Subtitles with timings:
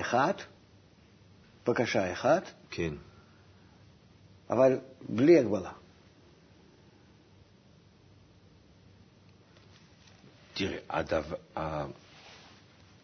[0.00, 0.42] אחת,
[1.66, 2.94] בקשה אחת, כן.
[4.50, 4.78] אבל
[5.08, 5.72] בלי הגבלה.
[10.54, 11.36] תראה, הדבר,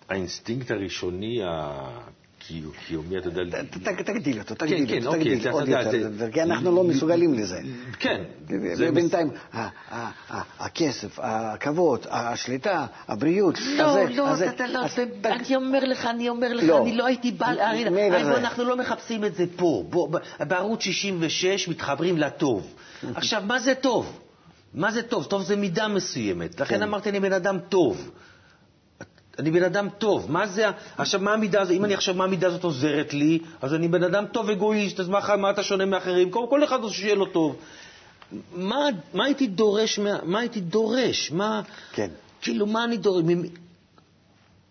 [0.09, 3.63] האינסטינקט הראשוני הקיומי, אתה יודע...
[4.05, 7.61] תגדיל אותו, כן, תגדיל כן, אותו, אוקיי, תגדיל עוד יותר, כי אנחנו לא מסוגלים לזה.
[7.99, 8.25] כן.
[8.95, 9.31] בינתיים,
[10.73, 14.81] הכסף, הכבוד, השליטה, הבריאות, לא, לא, אתה לא,
[15.25, 17.53] אני אומר לך, אני אומר לך, אני לא הייתי בא,
[18.37, 19.85] אנחנו לא מחפשים את זה פה.
[20.41, 22.75] בערוץ 66 מתחברים לטוב.
[23.15, 24.19] עכשיו, מה זה טוב?
[24.75, 25.25] מה זה טוב?
[25.25, 26.61] טוב זה מידה מסוימת.
[26.61, 26.83] לכן כן.
[26.83, 28.11] אמרתי, אני בן אדם טוב.
[29.39, 30.31] אני בן אדם טוב.
[30.31, 30.67] מה זה,
[30.99, 31.77] עכשיו, מה המידה הזאת?
[31.77, 35.09] אם אני עכשיו, מה המידה הזאת עוזרת לי, אז אני בן אדם טוב אגואיסט, אז
[35.09, 36.31] מה, מה אתה שונה מאחרים?
[36.31, 37.57] כל, כל אחד שיהיה לו טוב.
[38.55, 41.33] מה, מה הייתי דורש, מה, מה הייתי דורש?
[41.33, 42.11] מה, כן.
[42.43, 43.25] כאילו, מה אני דורש?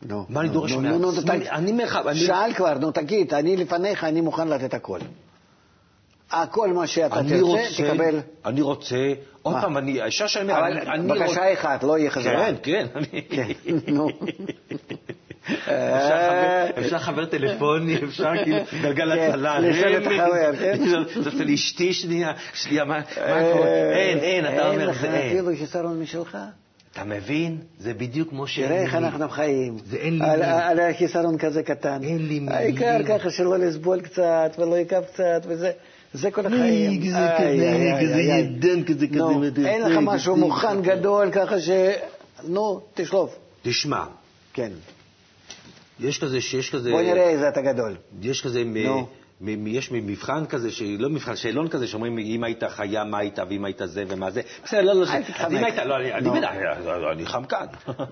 [0.02, 1.50] נו, מה אני דורש מעצמי?
[1.50, 5.00] אני מרחב, שאל כבר, נו תגיד, אני לפניך, אני מוכן לתת הכל.
[6.32, 8.20] הכל מה שאתה תרצה, תקבל.
[8.46, 11.26] אני רוצה, עוד פעם, אני, האישה שאני אומר, אני רוצה...
[11.26, 12.48] בקשה אחת, לא יהיה חזרה.
[12.64, 12.88] כן,
[13.30, 13.48] כן.
[13.88, 14.08] נו.
[16.80, 19.60] אפשר חבר טלפוני, אפשר כאילו גלגל כן, הצלה.
[19.60, 20.78] לשבת החבר, כן?
[21.38, 23.02] זה לאשתי שנייה, שנייה, מה
[23.54, 23.68] קורה?
[23.94, 25.16] אין, אין, אתה אומר, זה אין.
[25.16, 26.38] אין לך אפילו חיסרון משלך.
[26.94, 27.58] אתה מבין?
[27.80, 28.74] זה בדיוק כמו שאין לי.
[28.74, 29.78] תראה איך אנחנו חיים.
[29.86, 30.44] זה אין לי מילים.
[30.44, 32.04] על החיסרון כזה קטן.
[32.04, 32.50] אין לי מילים.
[32.50, 35.72] העיקר ככה שלא לסבול קצת ולא יכאב קצת וזה.
[36.14, 37.02] זה כל החיים.
[37.12, 39.68] זה כזה, כזה ידן, כזה כזה.
[39.70, 41.70] אין לך משהו מוכן גדול ככה ש...
[42.44, 43.36] נו, תשלוף.
[43.62, 44.04] תשמע.
[44.54, 44.72] כן.
[46.02, 46.92] יש כזה, שיש כזה...
[46.92, 47.96] בוא נראה איזה אתה גדול.
[48.22, 49.08] יש כזה, נו.
[49.66, 50.70] יש מבחן כזה,
[51.00, 54.42] לא מבחן, שאלון כזה, שאומרים אם היית חיה, מה היית, ואם היית זה ומה זה.
[54.64, 56.50] בסדר, לא, לא, אז אם היית, לא, אני בטח,
[57.12, 57.66] אני חמקן.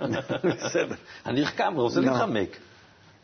[0.44, 0.96] בסדר.
[1.26, 2.58] אני חכם, רוצה להתחמק.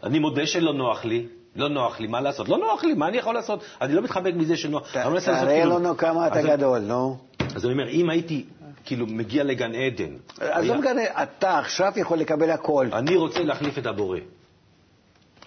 [0.03, 1.25] אני מודה שלא נוח לי.
[1.55, 2.49] לא נוח לי, מה לעשות?
[2.49, 3.63] לא נוח לי, מה אני יכול לעשות?
[3.81, 4.91] אני לא מתחבק מזה שנוח.
[4.91, 7.17] תראה לנו כמה אתה גדול, נו.
[7.55, 8.45] אז אני אומר, אם הייתי
[8.85, 10.15] כאילו מגיע לגן עדן...
[10.39, 12.87] עזוב גן עדן, אתה עכשיו יכול לקבל הכל.
[12.93, 14.19] אני רוצה להחליף את הבורא.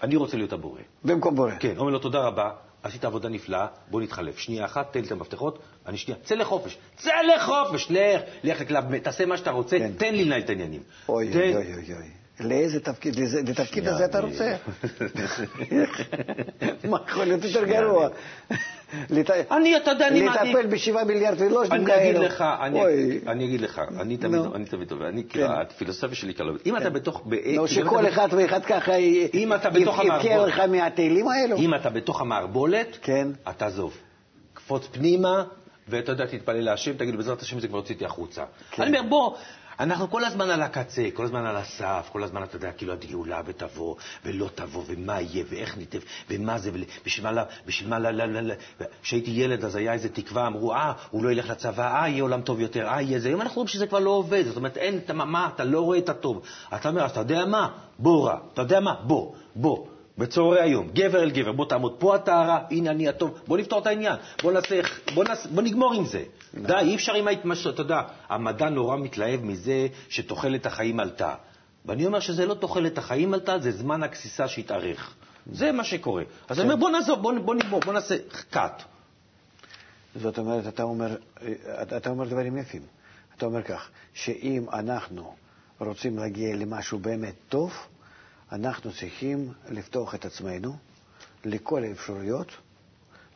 [0.03, 0.81] אני רוצה להיות הבורא.
[1.03, 1.51] במקום בורא.
[1.59, 2.51] כן, אומר לו, תודה רבה,
[2.83, 4.37] עשית עבודה נפלאה, בוא נתחלף.
[4.37, 6.77] שנייה אחת, תן לי את המפתחות, אני שנייה, צא לחופש.
[6.95, 9.91] צא לחופש, לך, לך לקלב, תעשה מה שאתה רוצה, כן.
[9.97, 10.81] תן לי לנהל את העניינים.
[11.09, 12.09] אוי, אוי, אוי, אוי.
[12.39, 13.15] לאיזה תפקיד,
[13.49, 14.53] לתפקיד הזה אתה רוצה?
[16.89, 18.09] מה יכול להיות יותר גרוע?
[19.51, 20.55] אני, אתה יודע, אני מעדיף...
[20.55, 21.99] לטפל בשבעה מיליארד ולושנים כאלו.
[21.99, 22.43] אני אגיד לך,
[23.27, 24.17] אני אגיד לך, אני
[24.65, 26.57] תמיד טוב, אני כאילו, הפילוסופיה שלי כלום.
[26.65, 27.27] אם אתה בתוך...
[27.55, 29.69] לא, שכל אחד ואחד ככה יבכה
[30.47, 31.57] לך מהתהילים האלו.
[31.57, 33.09] אם אתה בתוך המערבולת,
[33.49, 33.97] אתה זוב.
[34.53, 35.43] קפוץ פנימה,
[35.87, 38.43] ואתה יודע, תתפלל להשם, תגיד, בעזרת השם זה כבר הוצאתי החוצה.
[38.79, 39.35] אני אומר, בוא...
[39.79, 43.41] אנחנו כל הזמן על הקצה, כל הזמן על הסף, כל הזמן, אתה יודע, כאילו הגאולה
[43.45, 43.95] ותבוא,
[44.25, 47.97] ולא תבוא, ומה יהיה, ואיך ניתב, ומה זה, ובשביל מה, בשביל מה,
[49.01, 52.41] כשהייתי ילד אז היה איזה תקווה, אמרו, אה, הוא לא ילך לצבא, אה, יהיה עולם
[52.41, 53.27] טוב יותר, אה, יהיה זה.
[53.27, 56.09] היום אנחנו רואים שזה כבר לא עובד, זאת אומרת, אין, מה, אתה לא רואה את
[56.09, 56.41] הטוב.
[56.75, 57.69] אתה אומר, אז אתה יודע מה?
[57.99, 58.95] בוא רע, אתה יודע מה?
[59.03, 59.85] בוא, בוא.
[60.19, 63.87] בצהרי היום, גבר אל גבר, בוא תעמוד פה הרע, הנה אני הטוב, בוא נפתור את
[63.87, 64.81] העניין, בוא, נעשה,
[65.13, 66.23] בוא, נעשה, בוא נגמור עם זה.
[66.53, 66.67] נכון.
[66.67, 71.35] די, אי אפשר עם ההתמשכות, אתה יודע, המדע נורא מתלהב מזה שתוחלת החיים עלתה.
[71.85, 75.13] ואני אומר שזה לא תוחלת החיים עלתה, זה זמן הגסיסה שהתארך.
[75.51, 76.23] זה מה שקורה.
[76.49, 78.15] אז אני אומר, בוא נעזוב, בוא, בוא נגמור, בוא נעשה
[78.53, 78.81] cut.
[80.15, 81.15] זאת אומרת, אתה אומר,
[81.97, 82.81] אתה אומר דברים יפים.
[83.37, 85.35] אתה אומר כך, שאם אנחנו
[85.79, 87.73] רוצים להגיע למשהו באמת טוב,
[88.51, 90.73] אנחנו צריכים לפתוח את עצמנו
[91.45, 92.51] לכל האפשרויות,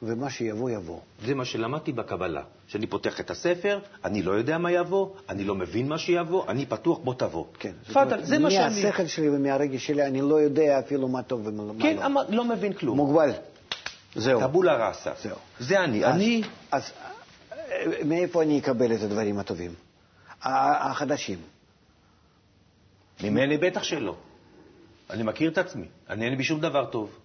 [0.01, 1.00] ומה שיבוא, יבוא.
[1.25, 5.56] זה מה שלמדתי בקבלה, שאני פותח את הספר, אני לא יודע מה יבוא, אני לא
[5.56, 7.45] מבין מה שיבוא, אני פתוח, בוא תבוא.
[7.60, 7.71] כן.
[7.94, 8.83] פאדל, זה מה שאני...
[8.83, 11.74] מהשכל שלי ומהרגש שלי, אני לא יודע אפילו מה טוב ומה לא.
[11.81, 11.98] כן,
[12.30, 12.98] לא מבין כלום.
[12.98, 13.31] מוגבל.
[14.16, 14.39] זהו.
[14.39, 15.12] טבולה ראסה.
[15.21, 15.38] זהו.
[15.59, 16.06] זה אני.
[16.06, 16.44] אז, אני...
[16.71, 16.92] אז
[18.06, 19.74] מאיפה אני אקבל את הדברים הטובים?
[20.42, 21.39] החדשים.
[23.24, 24.16] ממני בטח שלא.
[25.10, 27.20] אני מכיר את עצמי, אני אין בי שום דבר טוב.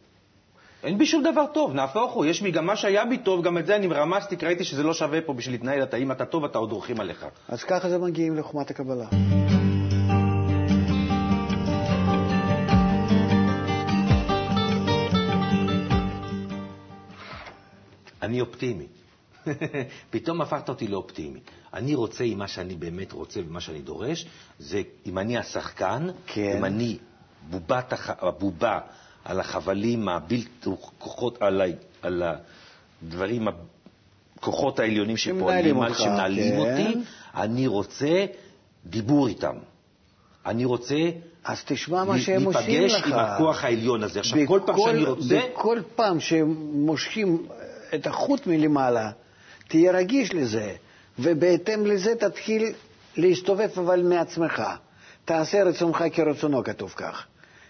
[0.82, 3.58] אין בי שום דבר טוב, נהפוך הוא, יש בי גם מה שהיה בי טוב, גם
[3.58, 6.24] את זה אני רמזתי, כי ראיתי שזה לא שווה פה בשביל להתנהל, אתה, אם אתה
[6.24, 7.26] טוב, אתה עוד דורכים עליך.
[7.48, 9.06] אז ככה זה מגיעים לחומת הקבלה.
[18.22, 18.86] אני אופטימי.
[20.10, 21.40] פתאום הפכת אותי לאופטימי.
[21.74, 24.26] אני רוצה עם מה שאני באמת רוצה ומה שאני דורש,
[24.58, 26.56] זה אם אני השחקן, כן.
[26.58, 26.98] אם אני
[27.50, 28.10] בובת הח...
[28.10, 28.80] הבובה
[29.24, 31.64] על החבלים הבלתי כוחות, על, ה...
[32.02, 32.22] על
[33.02, 33.48] הדברים,
[34.36, 36.58] הכוחות העליונים שפועלים, אותך, שמנהלים כן.
[36.58, 36.98] אותי,
[37.34, 38.26] אני רוצה
[38.86, 39.56] דיבור איתם.
[40.46, 40.96] אני רוצה
[41.44, 42.92] אז תשמע מה שהם עושים לך.
[42.92, 44.20] להיפגש עם הכוח העליון הזה.
[44.20, 45.40] עכשיו, בכל פעם שאני רוצה...
[45.52, 47.46] בכל פעם שהם מושכים
[47.94, 49.10] את החוט מלמעלה,
[49.68, 50.72] תהיה רגיש לזה,
[51.18, 52.72] ובהתאם לזה תתחיל
[53.16, 54.62] להסתובב אבל מעצמך.
[55.28, 57.26] תעשה רצונך כרצונו, כתוב כך.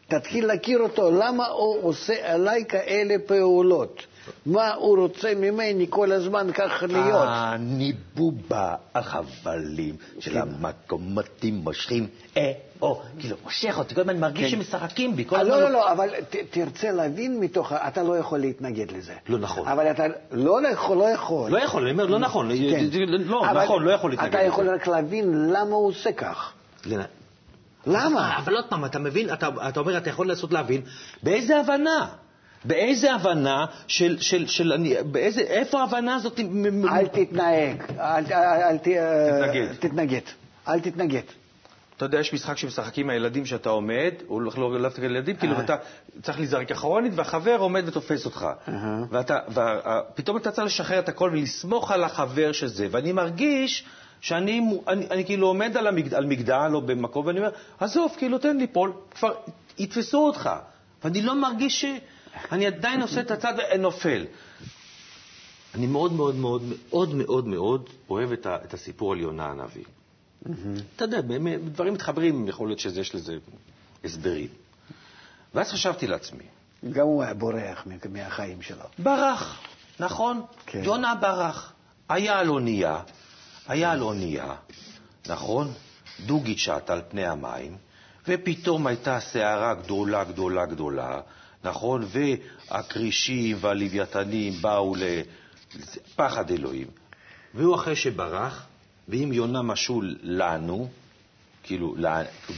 [0.09, 4.07] תתחיל להכיר אותו, למה הוא עושה עליי כאלה פעולות?
[4.47, 7.29] מה הוא רוצה ממני כל הזמן כך להיות?
[7.29, 10.41] אני בובה החבלים של כן.
[10.41, 12.07] המקומותים מושכים,
[12.37, 12.53] אה,
[12.83, 14.65] או, כאילו, מושך אותי, כל הזמן מרגיש כן.
[14.65, 15.55] שמשחקים בי, אה, הזמן...
[15.55, 16.09] לא, לא, לא, אבל
[16.51, 19.15] תרצה להבין מתוך, אתה לא יכול להתנגד לזה.
[19.29, 19.69] לא נכון.
[19.69, 21.51] אבל אתה לא יכול, לא יכול.
[21.51, 22.85] לא יכול, אני אומר, לא נכון, כן.
[23.25, 24.39] לא, נכון, לא יכול להתנגד לזה.
[24.39, 26.53] אתה יכול רק להבין למה הוא עושה כך.
[27.89, 28.39] למה?
[28.39, 30.83] אבל עוד פעם, אתה מבין, אתה, אתה אומר, אתה יכול לנסות להבין,
[31.23, 32.07] באיזה הבנה?
[32.65, 36.41] באיזה הבנה של, של, של אני, באיזה, איפה ההבנה הזאת?
[36.93, 39.73] אל תתנהג, אל, אל, אל תתנגד.
[39.81, 40.21] תתנגד,
[40.69, 41.23] אל תתנגד.
[41.99, 45.55] אתה יודע, יש משחק שמשחקים עם הילדים שאתה עומד, הוא הולך לא להפתיע ילדים, כאילו,
[45.55, 45.59] אה.
[45.59, 45.77] ואתה
[46.23, 48.47] צריך להיזרק אחרונית, והחבר עומד ותופס אותך.
[49.11, 53.85] ופתאום אתה צריך לשחרר את הכל ולסמוך על החבר שזה, ואני מרגיש
[54.21, 57.51] שאני אני, אני כאילו עומד על, המגד, על מגדל או במקום, ואני אומר,
[57.81, 59.35] עזוב, כאילו, תן ליפול, כבר
[59.79, 60.51] יתפסו אותך.
[61.05, 61.85] ואני לא מרגיש ש...
[62.53, 64.27] אני עדיין עושה את הצד ונופל.
[65.75, 69.85] אני מאוד מאוד מאוד מאוד מאוד מאוד אוהב את, ה, את הסיפור על יונה הנביא.
[69.85, 70.51] Mm-hmm.
[70.97, 71.21] אתה יודע,
[71.65, 73.37] דברים מתחברים, יכול להיות שיש לזה
[74.05, 74.49] הסברים.
[75.55, 76.45] ואז חשבתי לעצמי.
[76.93, 78.85] גם הוא היה בורח מהחיים שלו.
[78.99, 79.61] ברח,
[80.01, 80.43] נכון.
[80.67, 80.85] כן.
[80.85, 81.73] יונה ברח.
[82.09, 83.01] היה על אונייה,
[83.69, 84.55] היה על אונייה,
[85.29, 85.73] נכון?
[86.27, 87.77] דוגית שט על פני המים,
[88.29, 91.21] ופתאום הייתה סערה גדולה, גדולה, גדולה,
[91.65, 92.05] נכון?
[92.09, 96.87] והכרישים והלוויתנים באו לפחד אלוהים.
[97.55, 98.67] והוא אחרי שברח,
[99.09, 100.89] ואם יונה משול לנו,
[101.63, 101.95] כאילו,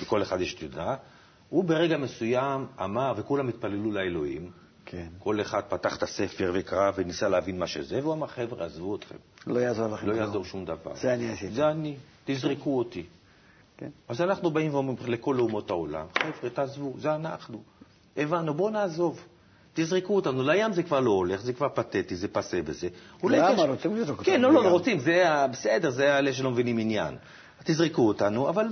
[0.03, 0.97] בכל אחד יש תודה,
[1.49, 4.51] הוא ברגע מסוים אמר, וכולם התפללו לאלוהים,
[4.91, 5.07] כן.
[5.19, 9.17] כל אחד פתח את הספר וקרא וניסה להבין מה שזה, והוא אמר, חבר'ה, עזבו אתכם.
[9.47, 10.07] לא יעזור לכם.
[10.07, 10.95] לא יעזור שום דבר.
[10.95, 11.53] זה אני עשיתי.
[11.53, 13.05] זה אני, תזרקו אותי.
[13.77, 13.89] כן.
[14.09, 17.63] אז אנחנו באים ואומרים לכל אומות העולם, חבר'ה, תעזבו, זה אנחנו.
[18.17, 19.21] הבנו, בואו נעזוב.
[19.75, 20.43] תזרקו אותנו.
[20.43, 22.89] לים זה כבר לא הולך, זה כבר פתטי, זה פסה בזה.
[23.25, 23.63] למה?
[23.63, 24.35] רוצים לזרוק אותנו.
[24.35, 27.17] כן, לא, לא, לא רוצים, זה בסדר, זה אלה שלא מבינים עניין.
[27.65, 28.67] תזרקו אותנו, אבל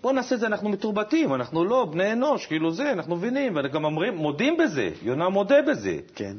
[0.00, 3.84] בואו נעשה את זה, אנחנו מתורבתים, אנחנו לא בני אנוש, כאילו זה, אנחנו מבינים, וגם
[3.84, 5.98] אומרים, מודים בזה, יונה מודה בזה.
[6.14, 6.36] כן.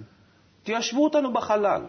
[0.64, 1.82] תיישבו אותנו בחלל.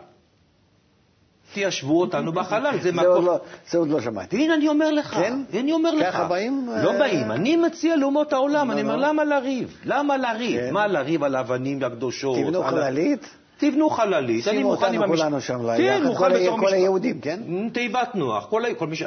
[1.54, 3.26] תיישבו אותנו בחלל, זה מקום...
[3.26, 3.38] לא,
[3.70, 4.36] זה עוד לא שמעתי.
[4.36, 5.14] הנה, אני אומר לך.
[5.14, 5.42] כן?
[5.60, 6.06] אני אומר לך.
[6.06, 6.68] ככה באים?
[6.82, 7.32] לא באים.
[7.32, 9.80] אני מציע לאומות העולם, אני אומר, למה לריב?
[9.84, 10.60] למה לריב?
[10.60, 10.72] כן.
[10.72, 12.38] מה לריב על האבנים הקדושות?
[12.38, 13.36] תבנו חללית?
[13.62, 15.40] תבנו חללית, אני מוכן עם המשפחה.
[15.40, 17.68] שימו אותנו כולנו שם כן, מוכן בתור כל היהודים, כן?
[17.72, 18.46] תיבת נוח,
[18.78, 19.02] כל מי ש...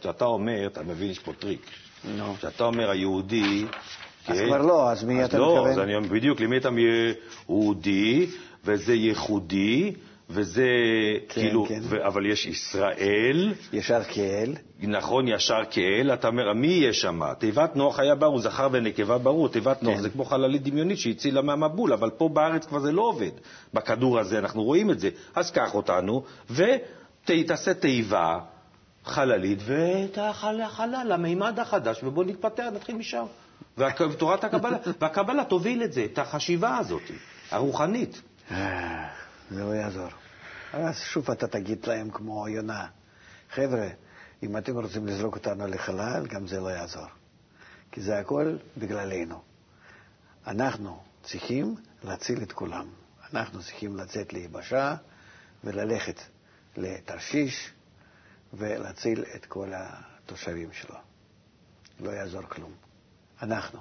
[0.00, 1.60] כשאתה אומר, אתה מבין, יש פה טריק.
[2.38, 3.64] כשאתה אומר היהודי...
[4.28, 5.66] אז כבר לא, אז מי אתה מתכוון?
[5.66, 6.68] לא, אז אני אומר, בדיוק, למי אתה
[7.48, 8.26] יהודי,
[8.64, 9.92] וזה ייחודי,
[10.30, 10.68] וזה
[11.28, 11.80] כן, כאילו, כן.
[11.82, 13.54] ו, אבל יש ישראל.
[13.72, 14.54] ישר כאל.
[14.80, 16.10] נכון, ישר כאל.
[16.14, 17.20] אתה אומר, מי יהיה שם?
[17.38, 19.48] תיבת נוח היה ברור, זכר ונקבה ברור.
[19.48, 19.86] תיבת כן.
[19.86, 23.30] נוח זה כמו חללית דמיונית שהצילה מהמבול, אבל פה בארץ כבר זה לא עובד.
[23.74, 25.10] בכדור הזה אנחנו רואים את זה.
[25.34, 28.38] אז קח אותנו, ותעשה תיבה
[29.04, 33.24] חללית, ואת החלל, המימד החדש, ובוא נתפתח, נתחיל משם.
[33.78, 37.02] ותורת הקבלה, והקבלה תוביל את זה, את החשיבה הזאת,
[37.50, 38.22] הרוחנית.
[39.50, 40.08] זה לא יעזור.
[40.72, 42.86] אז שוב אתה תגיד להם כמו יונה,
[43.50, 43.88] חבר'ה,
[44.42, 47.06] אם אתם רוצים לזרוק אותנו לחלל, גם זה לא יעזור.
[47.92, 49.42] כי זה הכל בגללנו.
[50.46, 51.74] אנחנו צריכים
[52.04, 52.88] להציל את כולם.
[53.32, 54.96] אנחנו צריכים לצאת ליבשה
[55.64, 56.20] וללכת
[56.76, 57.72] לתרשיש
[58.52, 60.96] ולהציל את כל התושבים שלו.
[62.00, 62.72] לא יעזור כלום.
[63.42, 63.80] אנחנו.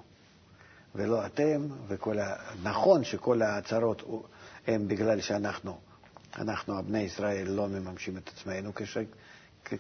[0.96, 2.36] ולא אתם, וכל ה...
[2.64, 4.02] נכון שכל ההצהרות
[4.68, 5.80] הם בגלל שאנחנו,
[6.38, 8.98] אנחנו, בני ישראל, לא מממשים את עצמנו כש...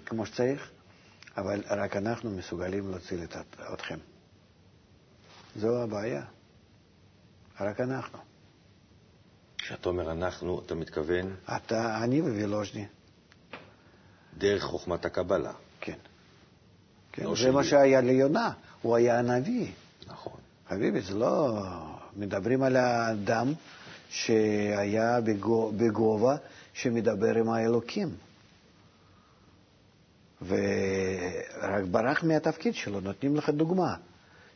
[0.05, 0.71] כמו שצריך,
[1.37, 3.35] אבל רק אנחנו מסוגלים להציל את...
[3.73, 3.97] אתכם.
[5.55, 6.23] זו הבעיה.
[7.59, 8.19] רק אנחנו.
[9.57, 11.35] כשאתה אומר אנחנו, אתה מתכוון?
[11.55, 12.85] אתה, אני ווילוז'ני.
[14.37, 15.53] דרך חוכמת הקבלה.
[15.81, 15.97] כן.
[17.11, 17.51] כן, לא זה שלי.
[17.51, 19.71] מה שהיה ליונה, הוא היה הנביא.
[20.07, 20.39] נכון.
[20.69, 21.59] חביבי, זה לא...
[22.15, 23.53] מדברים על האדם
[24.13, 25.19] שהיה
[25.77, 26.35] בגובה
[26.73, 28.09] שמדבר עם האלוקים.
[30.41, 33.95] ורק ברח מהתפקיד שלו, נותנים לך דוגמה,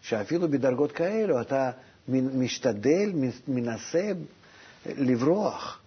[0.02, 1.72] שאפילו בדרגות כאלו אתה
[2.08, 3.12] משתדל,
[3.48, 4.12] מנסה
[4.86, 5.80] לברוח.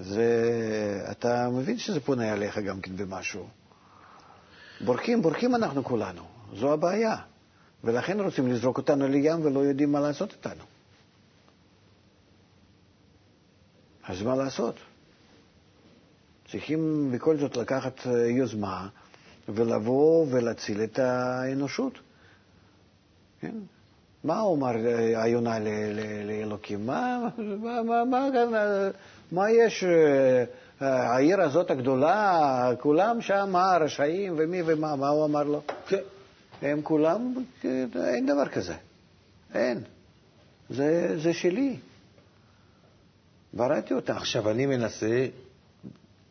[0.00, 0.28] זה,
[1.10, 3.48] אתה מבין שזה פונה עליך גם כן במשהו.
[4.80, 6.22] בורחים, בורחים אנחנו כולנו,
[6.54, 7.16] זו הבעיה.
[7.84, 10.64] ולכן רוצים לזרוק אותנו לים ולא יודעים מה לעשות איתנו.
[14.04, 14.74] אז מה לעשות?
[16.50, 18.88] צריכים בכל זאת לקחת אה, יוזמה
[19.48, 21.92] ולבוא ולהציל את האנושות.
[23.40, 23.54] כן?
[24.24, 25.58] מה אומר אה, היונה
[26.24, 26.86] לאלוקים?
[26.86, 28.28] מה, מה, מה, מה,
[29.32, 29.84] מה יש?
[29.84, 30.44] אה,
[30.80, 35.62] העיר הזאת הגדולה, כולם שם, מה, רשעים ומי ומה, מה הוא אמר לו?
[36.62, 37.34] הם כולם,
[38.04, 38.74] אין דבר כזה.
[39.54, 39.80] אין.
[40.70, 41.76] זה, זה שלי.
[43.52, 44.12] בראתי אותם.
[44.16, 45.26] עכשיו, אני מנסה,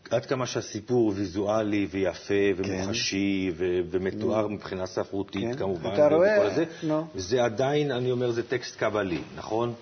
[0.09, 3.65] עד כמה שהסיפור ויזואלי ויפה ומוחשי כן.
[3.91, 4.49] ומתואר mm.
[4.49, 5.57] מבחינה ספרותית, כן.
[5.57, 6.93] כמובן, אתה רואה, זה, no.
[7.15, 9.73] זה עדיין, אני אומר, זה טקסט קבלי, נכון?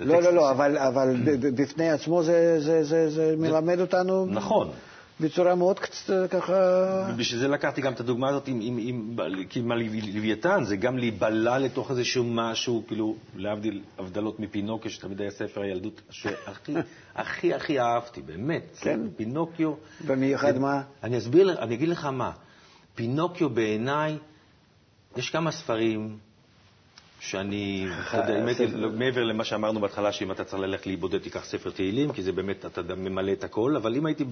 [0.00, 1.16] לא, לא, לא, אבל, אבל
[1.54, 4.26] בפני עצמו זה, זה, זה, זה מלמד אותנו...
[4.26, 4.70] נכון.
[5.20, 5.78] בצורה מאוד
[6.30, 6.54] ככה...
[7.16, 9.16] בשביל זה לקחתי גם את הדוגמה הזאת עם, עם, עם,
[9.54, 15.60] עם הלוויתן, זה גם להיבלע לתוך איזשהו משהו, כאילו, להבדיל הבדלות מפינוקיו, שתמיד היה ספר
[15.62, 16.72] הילדות שהכי
[17.14, 18.76] הכי הכי אהבתי, באמת.
[18.80, 19.00] כן?
[19.16, 19.72] פינוקיו...
[20.06, 20.82] במיוחד מה?
[21.02, 22.32] אני אסביר, אני אגיד לך מה.
[22.94, 24.18] פינוקיו בעיניי,
[25.16, 26.18] יש כמה ספרים
[27.20, 32.12] שאני, אתה יודע, מעבר למה שאמרנו בהתחלה, שאם אתה צריך ללכת להיבודד, תיקח ספר תהילים,
[32.12, 34.24] כי זה באמת, אתה ממלא את הכל, אבל אם הייתי,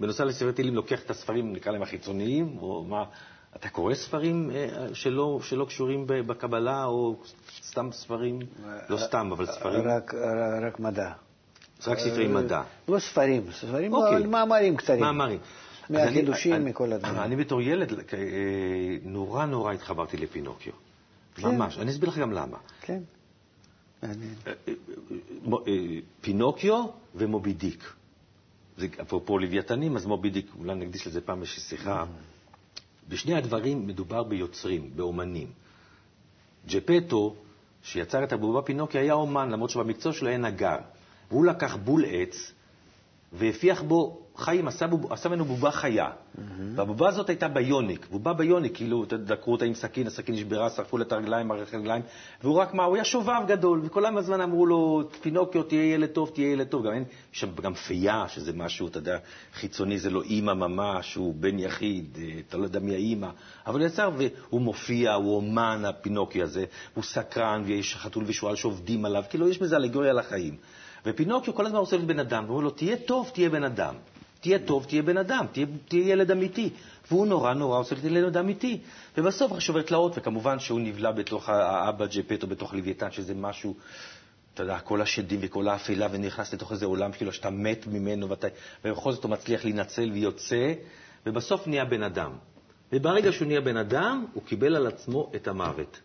[0.00, 3.04] בנוסף לספר תהילים, לוקח את הספרים, נקרא להם החיצוניים, או מה,
[3.56, 7.16] אתה קורא ספרים אה, שלא, שלא קשורים בקבלה, או
[7.62, 8.38] סתם ספרים,
[8.88, 9.88] לא סתם, אבל ספרים?
[9.88, 10.14] רק,
[10.66, 11.10] רק מדע.
[11.86, 12.62] רק ספרי מדע.
[12.88, 14.26] לא ספרים, ספרים, אוקיי.
[14.26, 15.00] מאמרים קצרים.
[15.00, 15.38] מאמרים.
[15.90, 17.16] מהחידושים, מכל הדברים.
[17.16, 17.98] אני בתור ילד אה,
[19.02, 20.72] נורא נורא התחברתי לפינוקיו.
[21.36, 21.48] כן.
[21.48, 21.78] ממש.
[21.78, 22.56] אני אסביר לך גם למה.
[22.80, 23.02] כן.
[24.04, 24.08] אה,
[24.46, 24.52] אה,
[25.66, 25.72] אה,
[26.20, 27.92] פינוקיו ומובי דיק.
[28.78, 32.04] זה אפרופו לוויתנים, אז מובי דיק, אולי נקדיש לזה פעם איזושהי שיחה.
[33.08, 35.50] בשני הדברים מדובר ביוצרים, באומנים.
[36.68, 37.36] ג'פטו,
[37.82, 40.78] שיצר את הבובה פינוקיו, היה אומן, למרות שבמקצוע שלו היה נגר.
[41.30, 42.52] והוא לקח בול עץ
[43.38, 46.06] והפיח בו חיים, עשה, בוב, עשה ממנו בובה חיה.
[46.06, 46.40] Mm-hmm.
[46.74, 48.06] והבובה הזאת הייתה ביוניק.
[48.10, 52.02] בובה ביוניק, כאילו, דקרו אותה עם סכין, הסכין נשברה, שרפו לה את הרגליים, מערכת הרגליים,
[52.42, 56.30] והוא רק מה, הוא היה שובב גדול, וכל הזמן אמרו לו, פינוקיו, תהיה ילד טוב,
[56.34, 56.86] תהיה ילד טוב.
[56.86, 59.18] גם אין שם גם פייה, שזה משהו, אתה יודע,
[59.54, 63.28] חיצוני, זה לא אימא ממש, הוא בן יחיד, אה, אתה לא יודע מי האימא.
[63.66, 66.64] אבל הוא יצר, והוא מופיע, הוא אומן, הפינוקיו הזה,
[66.94, 70.56] הוא סקרן, ויש חתול ושועל שעובדים עליו, כאילו, יש בזה אלגוריה לחיים.
[71.06, 73.94] ופינוקיו כל הזמן רוצה להיות בן אדם, והוא אומר לו, תהיה טוב, תהיה בן אדם.
[74.40, 76.70] תהיה טוב, תהיה בן אדם, תהיה, תהיה ילד אמיתי.
[77.10, 78.80] והוא נורא נורא רוצה להיות ילד אמיתי.
[79.18, 83.74] ובסוף הוא שובר תלאות, וכמובן שהוא נבלע בתוך האבא ג'פטו, בתוך לוויתן, שזה משהו,
[84.54, 88.46] אתה יודע, כל השדים וכל האפלה, ונכנס לתוך איזה עולם כאילו שאתה מת ממנו, ואתה,
[88.84, 90.72] ובכל זאת הוא מצליח להינצל ויוצא,
[91.26, 92.32] ובסוף נהיה בן אדם.
[92.92, 96.00] וברגע שהוא נהיה בן אדם, הוא קיבל על עצמו את המוות.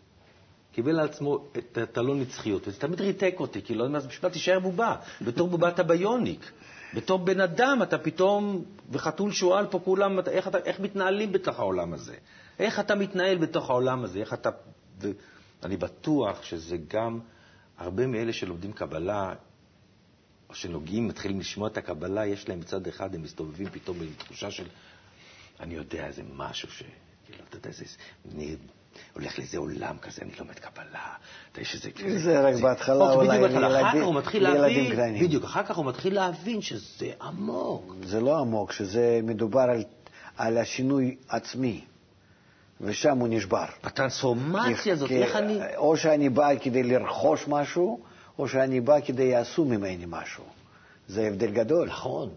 [0.72, 1.48] קיבל על עצמו
[1.82, 4.96] את הלא נצחיות, וזה תמיד ריתק אותי, כי לא יודע מה זה בשביל תישאר בובה.
[5.22, 6.52] בתור בובה אתה ביוניק.
[6.94, 11.92] בתור בן אדם אתה פתאום, וחתול שועל פה כולם, איך, אתה, איך מתנהלים בתוך העולם
[11.92, 12.14] הזה?
[12.58, 14.18] איך אתה מתנהל בתוך העולם הזה?
[14.18, 14.50] איך אתה...
[15.62, 17.20] ואני בטוח שזה גם
[17.78, 19.34] הרבה מאלה שלומדים קבלה,
[20.48, 24.50] או שנוגעים, מתחילים לשמוע את הקבלה, יש להם מצד אחד, הם מסתובבים פתאום עם תחושה
[24.50, 24.64] של,
[25.60, 26.82] אני יודע איזה משהו ש...
[27.26, 27.84] כאילו, אתה יודע, זה
[29.12, 31.14] הולך לאיזה עולם כזה, אני לומד קבלה,
[31.58, 32.18] יש איזה...
[32.18, 33.38] זה רק בהתחלה אולי
[34.34, 35.24] לילדים קטנים.
[35.24, 37.94] בדיוק, אחר כך הוא מתחיל להבין שזה עמוק.
[38.04, 39.66] זה לא עמוק, שזה מדובר
[40.36, 41.84] על השינוי עצמי.
[42.80, 43.64] ושם הוא נשבר.
[43.82, 45.76] הטרנספורמציה הזאת, איך אני...
[45.76, 48.00] או שאני בא כדי לרכוש משהו,
[48.38, 50.44] או שאני בא כדי יעשו ממני משהו.
[51.08, 51.88] זה הבדל גדול.
[51.88, 52.28] נכון.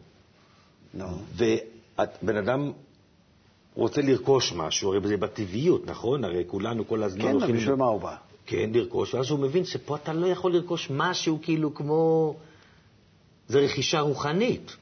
[0.93, 1.05] נו.
[1.35, 2.71] ובן אדם
[3.75, 6.23] רוצה לרכוש משהו, הרי זה בטבעיות, נכון?
[6.23, 7.55] הרי כולנו כל הזמן כן, הולכים...
[7.55, 8.15] כן, בשביל מה הוא בא?
[8.45, 12.35] כן, לרכוש, ואז הוא מבין שפה אתה לא יכול לרכוש משהו כאילו כמו...
[13.47, 14.75] זה רכישה רוחנית.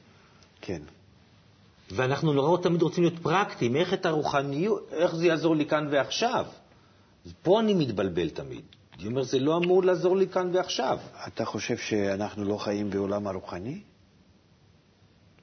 [0.60, 0.82] כן.
[1.90, 6.46] ואנחנו נורא תמיד רוצים להיות פרקטיים, איך את הרוחניות, איך זה יעזור לי כאן ועכשיו.
[7.42, 8.62] פה אני מתבלבל תמיד.
[8.98, 10.98] אני אומר, זה לא אמור לעזור לי כאן ועכשיו.
[11.26, 13.80] אתה חושב שאנחנו לא חיים בעולם הרוחני?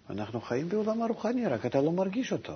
[0.10, 2.53] אנחנו חיים בעולם הרוחני, רק אתה לא מרגיש אותו.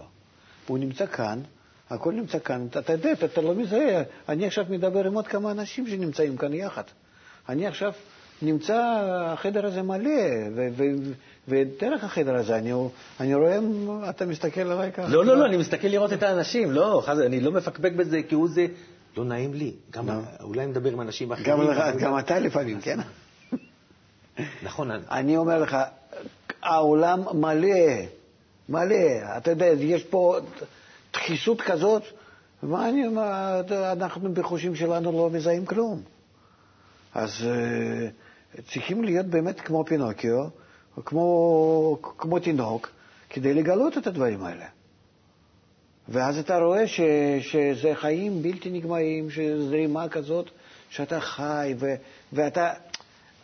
[0.68, 1.42] הוא נמצא כאן,
[1.90, 4.04] הכל נמצא כאן, אתה יודע, אתה לא מזהה.
[4.30, 6.84] אני עכשיו מדבר עם עוד כמה אנשים שנמצאים כאן יחד.
[7.50, 7.94] אני עכשיו
[8.42, 10.12] נמצא, החדר הזה מלא,
[11.48, 12.74] ודרך החדר הזה אני,
[13.20, 13.60] אני רואה,
[14.10, 15.08] אתה מסתכל עליי ככה.
[15.08, 18.48] לא, לא, לא, אני מסתכל לראות את האנשים, לא, אני לא מפקפק בזה כי הוא
[18.50, 18.68] זה,
[19.18, 19.74] לא נעים לי.
[19.92, 20.10] גם,
[20.44, 21.50] אולי נדבר עם אנשים אחרים.
[21.50, 23.00] גם, לך, גם אתה לפעמים, כן?
[24.64, 24.92] נכון.
[24.92, 25.78] אני אומר לך,
[26.62, 27.78] העולם מלא.
[28.70, 29.38] מלא.
[29.38, 30.38] אתה יודע, יש פה
[31.14, 32.04] דחיסות כזאת,
[32.64, 36.02] מה אני, מה, אנחנו בחושים שלנו לא מזהים כלום.
[37.14, 40.48] אז uh, צריכים להיות באמת כמו פינוקיו,
[41.06, 42.90] כמו, כמו תינוק,
[43.30, 44.66] כדי לגלות את הדברים האלה.
[46.10, 47.02] ואז אתה רואה ש,
[47.40, 50.50] שזה חיים בלתי נגמרים, שזו זרימה כזאת,
[50.90, 51.96] שאתה חי, ו,
[52.34, 52.74] ואתה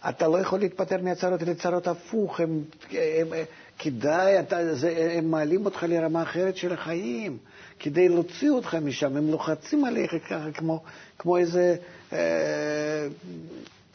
[0.09, 3.45] אתה לא יכול להתפטר מהצרות לצרות הפוך, הם, הם, הם,
[3.83, 7.37] כדאי, אתה, זה, הם מעלים אותך לרמה אחרת של החיים,
[7.79, 10.83] כדי להוציא אותך משם, הם לוחצים עליך ככה, כמו,
[11.17, 11.75] כמו איזה,
[12.13, 13.07] אה,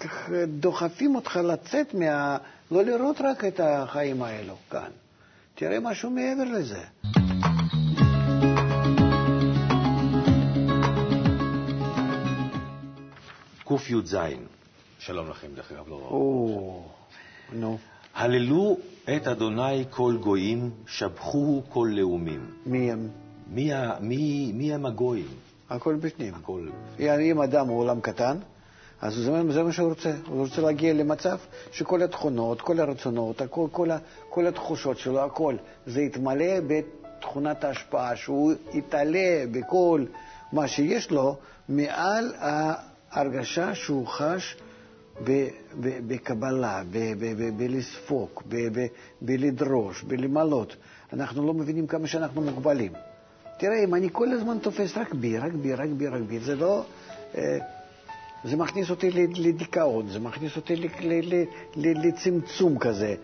[0.01, 2.37] ככה דוחפים אותך לצאת מה...
[2.71, 4.91] לא לראות רק את החיים האלו כאן,
[5.55, 6.81] תראה משהו מעבר לזה.
[13.69, 14.17] קי"ז,
[14.99, 15.95] שלום לכם, דרך אגב, לא...
[15.95, 16.83] או,
[17.53, 17.79] נו.
[18.17, 18.77] הללו
[19.17, 22.47] את אדוני כל גויים, שבחוהו כל לאומים.
[22.67, 23.09] מי הם?
[23.51, 23.71] מי,
[24.01, 25.27] מי, מי הם הגויים?
[25.71, 26.35] הכל בפנים.
[26.35, 26.69] הכל...
[27.01, 28.37] אם אדם הוא עולם קטן,
[29.01, 30.13] אז זה, זה מה שהוא רוצה.
[30.29, 31.39] הוא רוצה להגיע למצב
[31.73, 33.89] שכל התכונות, כל הרצונות, הכל, כל,
[34.31, 35.55] כל התחושות שלו, הכל,
[35.87, 40.05] זה יתמלא בתכונת ההשפעה, שהוא יתעלה בכל
[40.53, 41.37] מה שיש לו
[41.69, 44.57] מעל ההרגשה שהוא חש
[46.07, 46.83] בקבלה,
[47.57, 48.43] בלספוק,
[49.21, 50.77] בלדרוש, בלמלות.
[51.13, 52.93] אנחנו לא מבינים כמה שאנחנו מוגבלים.
[53.59, 56.57] תראה, אם אני כל הזמן תופס רק בי, רק בי, רק בי, רק בי, זה
[56.57, 56.85] לא...
[57.35, 57.59] אה,
[58.45, 60.89] זה מכניס אותי לדיכאון, זה מכניס אותי
[61.77, 63.15] לצמצום כזה.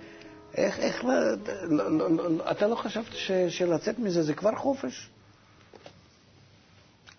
[0.54, 3.12] איך, איך, לא, לא, לא, אתה לא חשבת
[3.48, 5.10] שלצאת מזה זה כבר חופש?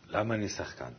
[0.10, 0.92] למה אני שחקן?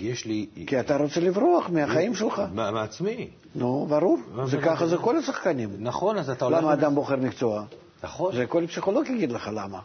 [0.00, 0.46] כי יש לי...
[0.66, 2.42] כי אתה רוצה לברוח מהחיים שלך.
[2.52, 3.28] מעצמי.
[3.54, 4.18] נו, ברור.
[4.44, 5.70] זה ככה זה כל השחקנים.
[5.78, 6.58] נכון, אז אתה הולך...
[6.58, 7.64] למה אדם בוחר מקצוע?
[8.02, 8.36] נכון.
[8.36, 9.78] זה כל פסיכולוג יגיד לך למה.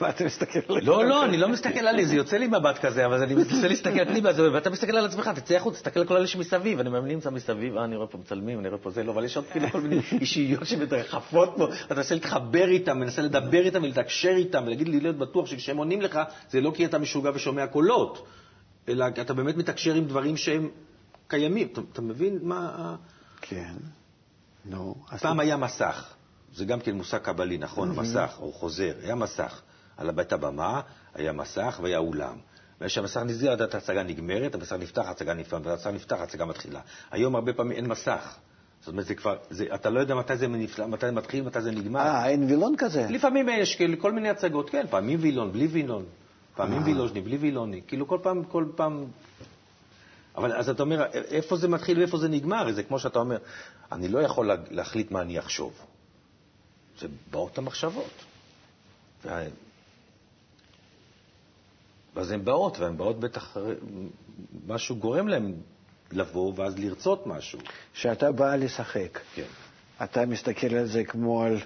[0.00, 0.84] מה אתה מסתכל עליי?
[0.84, 4.04] לא, לא, אני לא מסתכל עלי, זה יוצא לי מבט כזה, אבל אני מנסה להסתכל
[4.04, 7.30] פנימה, ואתה מסתכל על עצמך, תצא החוצה, תסתכל על כל אלה שמסביב, אני מאמין נמצא
[7.30, 9.70] מסביב, אה, אני רואה פה מצלמים, אני רואה פה זה, לא, אבל יש עוד כאילו
[9.70, 14.88] כל מיני אישיות שמתרחפות פה, אתה מנסה להתחבר איתם, מנסה לדבר איתם ולתקשר איתם, ולהגיד
[14.88, 16.20] לי להיות בטוח שכשהם עונים לך,
[16.50, 18.26] זה לא כי אתה משוגע ושומע קולות,
[18.88, 20.70] אלא אתה באמת מתקשר עם דברים שהם
[21.28, 21.68] קיימים.
[21.92, 22.94] אתה מבין מה...
[23.40, 23.74] כן,
[24.64, 24.94] נו.
[25.20, 26.14] פעם היה מסך.
[26.54, 27.96] זה גם כן מושג קבלי, נכון?
[27.96, 28.92] מסך, או חוזר.
[29.02, 29.60] היה מסך.
[29.98, 30.80] על בית הבמה
[31.14, 32.36] היה מסך והיה אולם.
[32.80, 36.80] וכשהמסך נסגר, יודעת, ההצגה נגמרת, המסך נפתח, ההצגה נפתחת, והמסך נפתח, ההצגה מתחילה.
[37.10, 38.36] היום הרבה פעמים אין מסך.
[38.80, 41.60] זאת אומרת, זה כבר, זה, אתה לא יודע מתי זה, נפלא, מתי זה מתחיל, מתי
[41.60, 42.00] זה נגמר.
[42.00, 43.06] אה, אין וילון כזה?
[43.10, 46.04] לפעמים יש כאילו, כל מיני הצגות, כן, פעמים וילון, בלי וילון.
[46.54, 46.86] פעמים אה.
[46.86, 47.82] וילוז'ני, בלי וילוני.
[47.86, 49.04] כאילו כל פעם, כל פעם...
[50.36, 52.72] אבל אז אתה אומר, איפה זה מתחיל ואיפה זה נגמר?
[52.72, 53.38] זה כמו שאתה אומר,
[53.92, 55.72] אני לא יכול להחליט מה אני אחשוב.
[57.00, 58.10] זה באות המחשבות.
[62.14, 63.56] ואז הן באות, והן באות בטח,
[64.66, 65.54] משהו גורם להן
[66.12, 67.58] לבוא ואז לרצות משהו.
[67.94, 69.46] כשאתה בא לשחק, כן.
[70.04, 71.58] אתה מסתכל על זה כמו על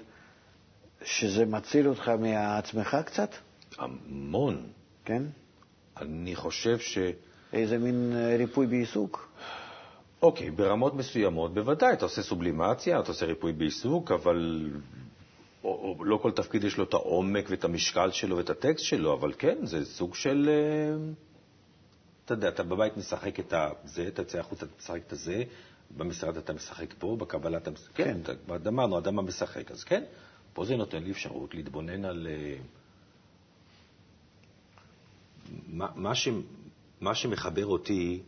[1.03, 3.29] שזה מציל אותך מעצמך קצת?
[3.77, 4.67] המון.
[5.05, 5.23] כן?
[6.01, 6.97] אני חושב ש...
[7.53, 9.29] איזה מין אה, ריפוי בעיסוק?
[10.21, 14.69] אוקיי, ברמות מסוימות בוודאי, אתה עושה סובלימציה, אתה עושה ריפוי בעיסוק, אבל
[15.63, 19.13] או, או לא כל תפקיד יש לו את העומק ואת המשקל שלו ואת הטקסט שלו,
[19.13, 20.49] אבל כן, זה סוג של...
[20.49, 21.11] אה,
[22.25, 25.43] אתה יודע, אתה בבית משחק את זה, אתה יוצא החוצה, אתה משחק את זה,
[25.97, 27.95] במשרד אתה משחק פה, בקבלה אתה משחק...
[27.95, 30.03] כן, כן אמרנו, אדם המשחק, אז כן,
[30.53, 32.27] פה זה נותן לי אפשרות להתבונן על...
[32.29, 32.57] אה,
[35.67, 36.27] מה, מה, ש,
[37.01, 38.21] מה שמחבר אותי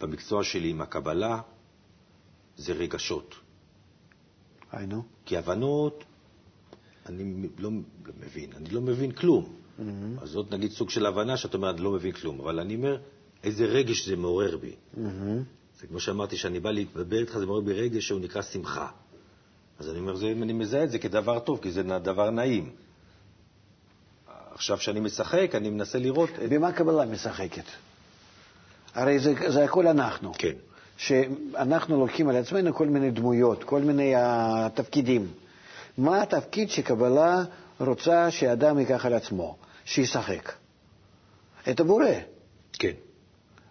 [0.00, 1.40] במקצוע שלי עם הקבלה
[2.56, 3.34] זה רגשות.
[4.76, 5.02] היינו?
[5.24, 6.04] כי הבנות,
[7.06, 7.70] אני לא
[8.20, 9.44] מבין, אני לא מבין כלום.
[9.44, 10.22] Mm-hmm.
[10.22, 12.40] אז זאת נגיד סוג של הבנה שאת אומרת, אני לא מבין כלום.
[12.40, 12.98] אבל אני אומר,
[13.44, 14.74] איזה רגש זה מעורר בי.
[14.94, 15.00] Mm-hmm.
[15.80, 18.88] זה כמו שאמרתי, שאני בא לדבר איתך, זה מעורר בי רגש שהוא נקרא שמחה.
[19.78, 22.70] אז אני אומר, זה, אני מזהה את זה כדבר טוב, כי זה דבר נעים.
[24.54, 26.30] עכשיו, כשאני משחק, אני מנסה לראות...
[26.50, 27.64] במה קבלה משחקת?
[28.94, 30.32] הרי זה, זה הכל אנחנו.
[30.38, 30.54] כן.
[30.96, 34.20] שאנחנו לוקחים על עצמנו כל מיני דמויות, כל מיני uh,
[34.74, 35.28] תפקידים.
[35.98, 37.44] מה התפקיד שקבלה
[37.80, 40.52] רוצה שאדם ייקח על עצמו, שישחק?
[41.70, 42.06] את הבורא.
[42.72, 42.92] כן.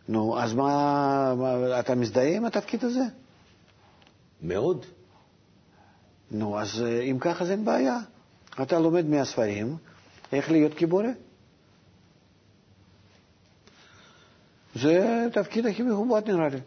[0.09, 3.03] נו, אז מה, מה, אתה מזדהה עם התפקיד הזה?
[4.41, 4.85] מאוד.
[6.31, 7.97] נו, אז אה, אם ככה זה אין בעיה.
[8.61, 9.77] אתה לומד מהספרים
[10.33, 11.07] איך להיות כבורא.
[14.75, 16.59] זה התפקיד הכי מכובד נראה לי.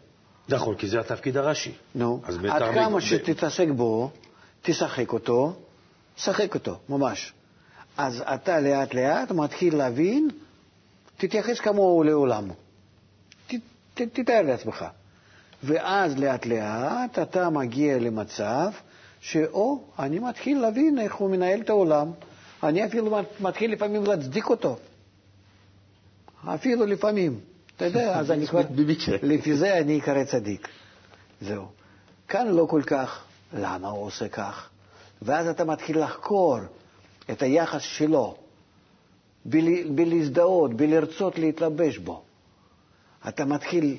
[0.49, 1.71] נכון, כי זה התפקיד הראשי.
[1.95, 4.11] נו, עד כמה שתתעסק בו,
[4.61, 5.53] תשחק אותו,
[6.17, 7.33] שחק אותו, ממש.
[7.97, 10.29] אז אתה לאט לאט מתחיל להבין,
[11.17, 12.47] תתייחס כמוהו לעולם.
[13.93, 14.85] תתאר לעצמך.
[15.63, 18.69] ואז לאט לאט אתה מגיע למצב
[19.21, 22.11] שאו, אני מתחיל להבין איך הוא מנהל את העולם.
[22.63, 24.77] אני אפילו מתחיל לפעמים להצדיק אותו.
[26.45, 27.39] אפילו לפעמים.
[27.77, 28.61] אתה יודע, אז אני כבר...
[29.23, 30.67] לפי זה אני אקרא צדיק.
[31.41, 31.65] זהו.
[32.27, 34.69] כאן לא כל כך, למה הוא עושה כך?
[35.21, 36.57] ואז אתה מתחיל לחקור
[37.31, 38.35] את היחס שלו,
[39.95, 42.23] בלהזדהות, בלרצות להתלבש בו.
[43.27, 43.97] אתה מתחיל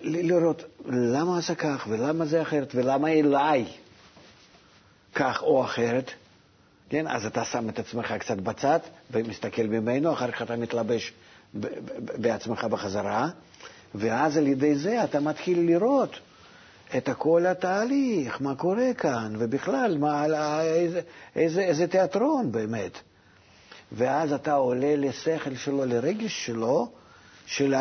[0.00, 3.64] לראות למה עשה כך, ולמה זה אחרת, ולמה אליי
[5.14, 6.10] כך או אחרת.
[6.88, 8.78] כן, אז אתה שם את עצמך קצת בצד
[9.10, 11.12] ומסתכל ממנו, אחר כך אתה מתלבש
[12.18, 13.28] בעצמך בחזרה,
[13.94, 16.16] ואז על ידי זה אתה מתחיל לראות
[16.96, 20.24] את כל התהליך, מה קורה כאן, ובכלל, מה,
[20.62, 21.00] איזה,
[21.36, 22.92] איזה, איזה תיאטרון באמת.
[23.92, 26.88] ואז אתה עולה לשכל שלו, לרגש שלו,
[27.46, 27.74] של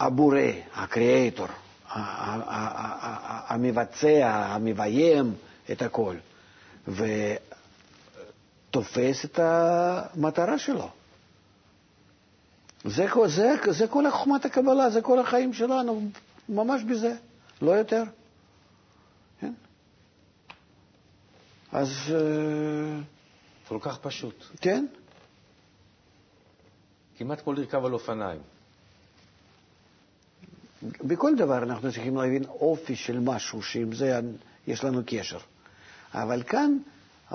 [0.00, 0.40] הבורא,
[0.74, 1.46] הקריאטור,
[3.48, 5.34] המבצע, המביים
[5.72, 6.14] את הכל,
[8.72, 10.88] ותופס את המטרה שלו.
[12.84, 16.02] זה, זה, זה כל חוכמת הקבלה, זה כל החיים שלנו,
[16.48, 17.14] ממש בזה,
[17.62, 18.02] לא יותר.
[19.40, 19.52] כן?
[21.72, 21.88] אז...
[22.14, 22.98] אה,
[23.68, 24.44] כל כך פשוט.
[24.60, 24.86] כן.
[27.16, 28.40] כמעט כמו לרכב על אופניים.
[30.82, 34.20] בכל דבר אנחנו צריכים להבין אופי של משהו, שעם זה
[34.66, 35.38] יש לנו קשר.
[36.14, 36.78] אבל כאן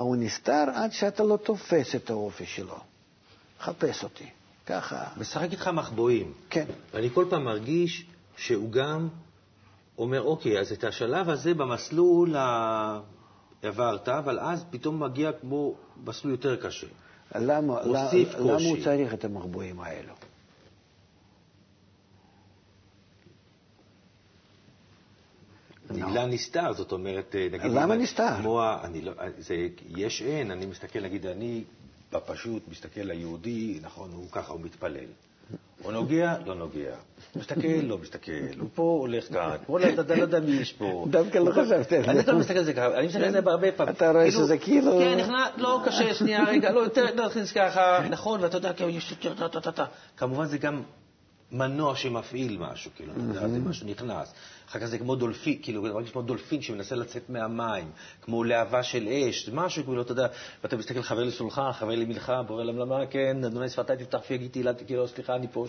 [0.02, 2.76] הוא נסתר עד שאתה לא תופס את האופי שלו.
[3.60, 4.26] חפש אותי.
[4.66, 5.04] ככה.
[5.16, 6.32] משחק איתך מחבואים.
[6.50, 6.64] כן.
[6.94, 8.06] ואני כל פעם מרגיש
[8.36, 9.08] שהוא גם
[9.98, 13.00] אומר, אוקיי, אז את השלב הזה במסלול ה...
[13.62, 16.86] עברת, אבל אז פתאום מגיע כמו מסלול יותר קשה.
[17.34, 17.82] למה.
[17.82, 20.14] למה הוא צריך את המחבואים האלו?
[26.08, 27.72] נגלה נסתר, זאת אומרת, אה, נגיד...
[27.72, 28.36] למה נסתר?
[28.40, 29.54] כמו, אני לא, זה
[29.96, 31.64] יש אין, אני מסתכל, נגיד, אני
[32.12, 35.04] בפשוט מסתכל ליהודי, נכון, הוא ככה, הוא מתפלל.
[35.82, 36.94] הוא נוגע, לא נוגע.
[37.36, 38.32] מסתכל, לא מסתכל.
[38.60, 39.56] הוא פה הולך כאן,
[40.00, 41.06] אתה לא יודע מי יש פה.
[41.10, 42.10] דווקא לא חשבתי על זה.
[42.10, 43.94] אני לא מסתכל על זה ככה, אני מסתכל על זה בהרבה פעמים.
[43.94, 44.98] אתה רואה כאילו- שזה כאילו...
[44.98, 49.14] כן, נכנס, לא קשה, שנייה, רגע, לא, יותר נכניס ככה, נכון, ואתה יודע, יש...
[50.16, 50.82] כמובן זה גם
[51.52, 54.32] מנוע שמפעיל משהו, כאילו, אתה יודע, זה משהו נכנס.
[54.68, 57.90] אחר כך זה כמו דולפין, כאילו, זה מרגיש כמו דולפין שמנסה לצאת מהמים,
[58.22, 60.26] כמו להבה של אש, זה משהו, כאילו, אתה יודע,
[60.62, 65.08] ואתה מסתכל, חבר לסולחה, חבר למלחה, בורא למלמה, כן, אדוני שפתי תפתח פי הגיתי, כאילו,
[65.08, 65.66] סליחה, אני פה,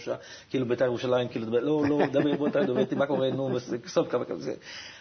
[0.49, 3.49] כאילו, בית"ר ירושלים, כאילו, לא, לא, דבר, בוא, דבר איתי, מה קורה, נו,
[3.85, 4.53] בסוף כמה כזה.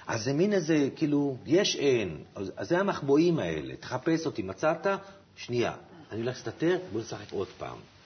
[0.06, 4.86] אז זה מין איזה, כאילו, יש אין, אז זה המחבואים האלה, תחפש אותי, מצאת,
[5.36, 5.72] שנייה,
[6.12, 7.97] אני הולך להסתתר, בוא נשחק עוד פעם.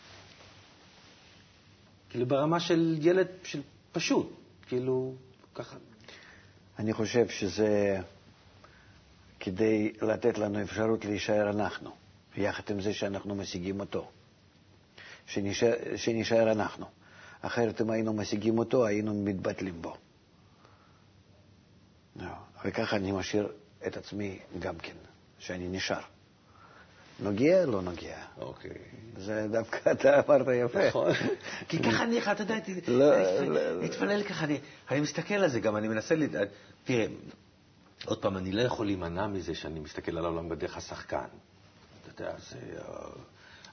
[2.12, 3.61] כאילו ברמה של ילד של
[3.92, 4.33] פשוט,
[4.66, 5.14] כאילו,
[5.55, 5.77] ככה.
[6.79, 8.01] אני חושב שזה
[9.40, 11.90] כדי לתת לנו אפשרות להישאר אנחנו,
[12.37, 14.11] יחד עם זה שאנחנו משיגים אותו,
[15.27, 16.87] שנשאר, שנשאר אנחנו.
[17.40, 19.96] אחרת אם היינו משיגים אותו, היינו מתבטלים בו.
[22.16, 22.33] לא,
[22.64, 23.53] וככה אני משאיר
[23.87, 24.96] את עצמי גם כן,
[25.38, 26.12] שאני נשאר.
[27.22, 28.16] נוגע, לא נוגע.
[28.40, 28.70] אוקיי.
[29.16, 30.88] זה דווקא אתה אמרת יפה.
[30.88, 31.12] נכון.
[31.68, 32.54] כי ככה אני, אתה יודע,
[33.80, 34.46] להתפלל לא, ככה,
[34.90, 36.14] אני מסתכל על זה גם, אני מנסה,
[36.85, 37.06] תראה,
[38.04, 41.26] עוד פעם, אני לא יכול להימנע מזה שאני מסתכל על העולם בדרך השחקן.
[42.02, 42.58] אתה יודע, זה...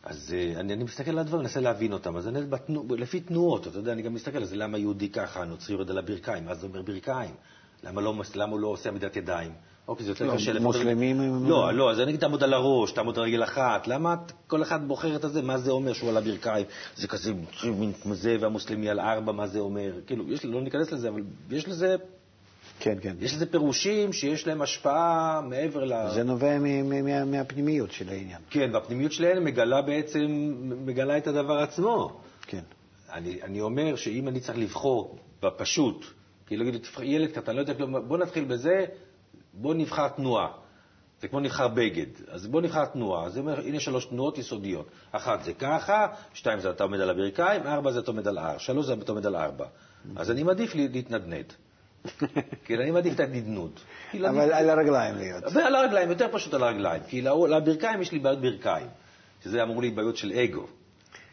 [0.04, 2.18] אז אה, אני, אני מסתכל על הדברים, מנסה להבין אותם.
[2.18, 5.42] אז אני בתנו, לפי תנועות, אתה יודע, אני גם מסתכל על זה, למה יהודי ככה,
[5.42, 7.36] הנוצרי יורד על הברכיים, מה זה אומר ברכיים?
[7.84, 9.52] למה, לא, למה הוא לא עושה עמידת ידיים?
[9.90, 10.60] אוקיי, זה יותר לא, קשה.
[10.60, 11.50] מוסלמים הם...
[11.50, 13.88] לא, לא, אז אני אגיד תעמוד על הראש, תעמוד על רגל אחת.
[13.88, 14.16] למה
[14.48, 15.42] כל אחד בוחר את הזה?
[15.42, 16.66] מה זה אומר שהוא על הברכיים?
[16.96, 19.92] זה כזה מין זה, והמוסלמי על ארבע, מה זה אומר?
[20.08, 21.96] כאילו, יש, לא ניכנס לזה, אבל יש לזה...
[22.80, 23.16] כן, כן.
[23.20, 25.94] יש לזה פירושים שיש להם השפעה מעבר ל...
[26.14, 26.58] זה נובע
[27.26, 28.42] מהפנימיות של העניין.
[28.50, 30.54] כן, והפנימיות שלהם מגלה בעצם,
[30.86, 32.20] מגלה את הדבר עצמו.
[32.42, 32.64] כן.
[33.14, 36.06] אני, אני אומר שאם אני צריך לבחור בפשוט,
[36.48, 36.66] כאילו,
[37.02, 38.86] ילד קטן, לא יודע כלום, בוא נתחיל בזה,
[39.62, 40.48] בוא נבחר תנועה.
[41.22, 42.06] זה כמו נבחר בגד.
[42.28, 43.26] אז בוא נבחר תנועה.
[43.26, 44.90] אז זה אומר, הנה שלוש תנועות יסודיות.
[45.12, 48.58] אחת זה ככה, שתיים זה אתה עומד על הברכיים, ארבע זה אתה עומד על הר,
[48.58, 49.66] שלוש זה אתה עומד על ארבע.
[50.16, 51.54] אז אני מעדיף להתנדנד.
[52.66, 53.80] כי אני מעדיף את הנדנוד.
[54.14, 55.44] אבל על הרגליים להיות.
[55.54, 57.04] ועל הרגליים, יותר פשוט על הרגליים.
[57.08, 58.88] כי לברכיים יש לי בעיות ברכיים,
[59.44, 60.68] שזה אמור לי בעיות של אגו,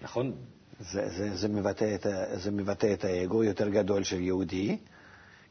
[0.03, 0.33] נכון?
[0.81, 1.49] זה,
[2.51, 4.79] מבטא את האגו יותר גדול של יהודי.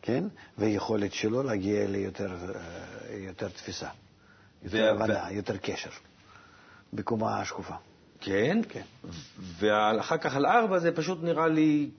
[0.06, 0.24] כן?
[0.58, 2.36] ויכולת שלו להגיע ליותר
[3.10, 3.90] יותר תפיסה,
[4.64, 5.90] יותר הבנה, יותר קשר,
[6.94, 7.74] בקומה השקופה.
[8.20, 8.62] כן?
[8.70, 8.82] כן.
[9.60, 11.90] ואחר כך על ארבע זה פשוט נראה לי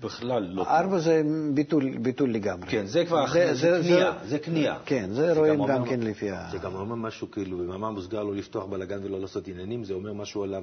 [0.00, 0.62] בכלל לא...
[0.62, 1.22] ארבע זה
[1.54, 2.70] ביטול, ביטול לגמרי.
[2.70, 4.78] כן, זה כבר זה, זה, זה, זה קנייה.
[4.86, 6.48] כן, זה, זה רואים גם, גם כן לפי ה...
[6.52, 10.12] זה גם אומר משהו, כאילו, במאמר מוסגר לא לפתוח בלאגן ולא לעשות עניינים, זה אומר
[10.12, 10.54] משהו על...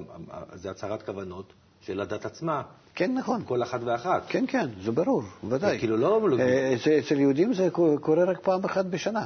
[0.54, 1.52] זה הצהרת כוונות
[1.86, 2.62] של הדת עצמה.
[2.94, 3.42] כן, נכון.
[3.46, 4.22] כל אחת ואחת.
[4.28, 5.78] כן, כן, זה ברור, ודאי.
[5.78, 6.20] כאילו לא...
[6.40, 7.68] אה, אצל יהודים זה
[8.00, 9.24] קורה רק פעם אחת בשנה.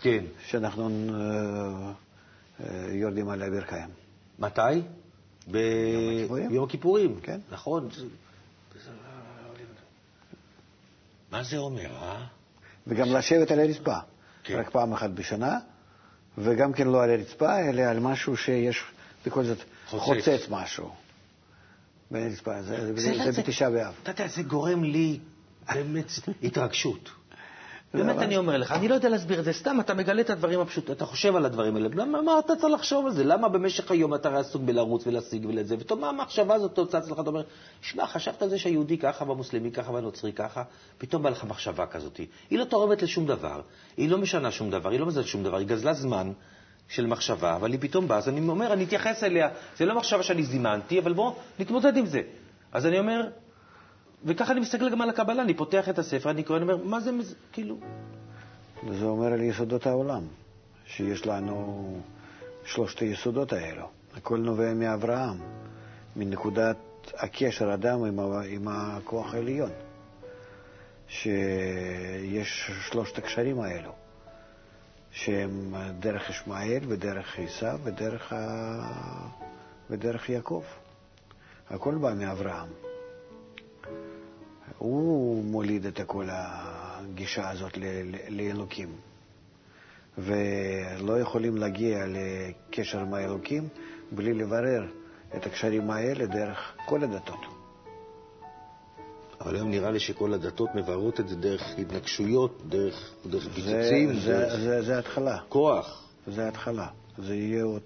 [0.00, 0.24] כן.
[0.46, 1.92] שאנחנו אה,
[2.60, 3.88] אה, יורדים על הברכיים.
[4.38, 4.82] מתי?
[5.46, 7.20] ביום הכיפורים.
[7.22, 7.40] כן.
[7.50, 7.88] נכון.
[11.30, 12.24] מה זה אומר, אה?
[12.86, 13.96] וגם לשבת על הרצפה.
[14.44, 14.58] כן.
[14.58, 15.58] רק פעם אחת בשנה,
[16.38, 18.84] וגם כן לא על הרצפה, אלא על משהו שיש
[19.26, 21.01] בכל זאת חוצץ משהו.
[22.12, 23.94] בין הרצפה, זה, זה, זה בתשעה באב.
[24.02, 25.18] אתה יודע, זה גורם לי
[25.74, 26.10] באמת
[26.42, 27.10] התרגשות.
[27.94, 30.60] באמת אני אומר לך, אני לא יודע להסביר את זה, סתם אתה מגלה את הדברים
[30.60, 33.24] הפשוטים, אתה חושב על הדברים האלה, למה מה אתה צריך לחשוב על זה?
[33.24, 35.74] למה במשך היום אתה עסוק בלרוץ ולהשיג ולזה?
[35.78, 37.42] ופתאום מה המחשבה הזאת צצה לך, אתה אומר,
[37.80, 40.62] שמע, חשבת על זה שהיהודי ככה והמוסלמי ככה והנוצרי ככה,
[40.98, 42.20] פתאום בא לך מחשבה כזאת.
[42.50, 43.60] היא לא תורמת לשום דבר,
[43.96, 46.32] היא לא משנה שום דבר, היא לא מזלת שום דבר, היא גזלה זמן
[46.92, 50.22] של מחשבה, אבל היא פתאום באה, אז אני אומר, אני אתייחס אליה, זה לא מחשבה
[50.22, 52.20] שאני זימנתי, אבל בוא נתמודד עם זה.
[52.72, 53.28] אז אני אומר,
[54.24, 57.00] וככה אני מסתכל גם על הקבלה, אני פותח את הספר, אני קורא, אני אומר, מה
[57.00, 57.10] זה,
[57.52, 57.76] כאילו...
[58.98, 60.22] זה אומר על יסודות העולם,
[60.86, 62.00] שיש לנו
[62.64, 63.88] שלושת היסודות האלו.
[64.16, 65.38] הכל נובע מאברהם,
[66.16, 66.76] מנקודת
[67.14, 69.70] הקשר אדם עם, עם הכוח העליון,
[71.08, 73.92] שיש שלושת הקשרים האלו,
[75.12, 78.38] שהם דרך ישמעאל ודרך עשיו ודרך, ה...
[79.90, 80.62] ודרך יעקב.
[81.70, 82.68] הכל בא מאברהם.
[84.78, 87.78] הוא מוליד את כל הגישה הזאת
[88.28, 88.88] לאלוקים.
[90.18, 93.68] ולא יכולים להגיע לקשר עם האלוקים
[94.12, 94.86] בלי לברר
[95.36, 97.51] את הקשרים האלה דרך כל הדתות.
[99.44, 104.14] אבל היום נראה לי שכל הדתות מבררות את זה דרך התנגשויות, דרך, דרך פיצוצים.
[104.20, 104.52] זה, דרך...
[104.52, 105.38] זה, זה, זה התחלה.
[105.48, 106.04] כוח.
[106.26, 106.86] זה התחלה.
[107.18, 107.82] זה יהיה עוד,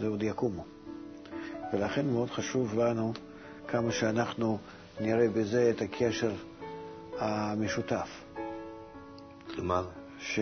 [0.00, 0.64] זה עוד יקומו.
[1.72, 3.12] ולכן מאוד חשוב לנו
[3.68, 4.58] כמה שאנחנו
[5.00, 6.32] נראה בזה את הקשר
[7.18, 8.08] המשותף.
[9.54, 9.86] כלומר?
[10.20, 10.40] ש...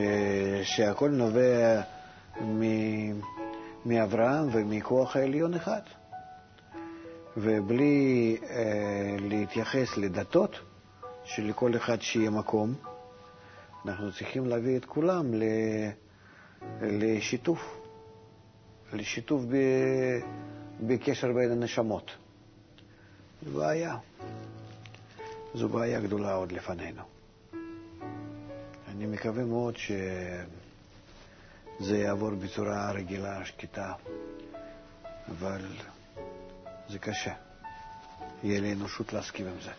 [0.62, 1.81] שהכל נובע
[2.41, 2.62] מ...
[3.87, 5.81] מאברהם ומכוח העליון אחד.
[7.37, 10.57] ובלי אה, להתייחס לדתות,
[11.25, 12.75] שלכל אחד שיהיה מקום,
[13.87, 15.42] אנחנו צריכים להביא את כולם ל...
[16.83, 17.81] לשיתוף,
[18.92, 19.57] לשיתוף ב...
[20.81, 22.11] בקשר בין הנשמות.
[23.47, 23.97] זו בעיה.
[25.55, 27.03] זו בעיה גדולה עוד לפנינו.
[28.88, 30.47] אני מקווה מאוד שזה
[31.99, 33.92] יעבור בצורה רגילה, שקטה,
[35.29, 35.61] אבל
[36.88, 37.35] זה קשה.
[38.42, 39.71] יהיה לאנושות להסכים עם זה.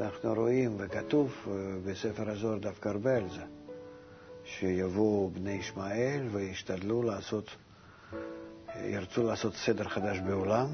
[0.00, 1.52] אנחנו רואים, וכתוב אה,
[1.84, 3.42] בספר הזוהר דווקא הרבה על זה,
[4.44, 7.50] שיבואו בני ישמעאל וישתדלו לעשות,
[8.76, 10.66] ירצו לעשות סדר חדש בעולם,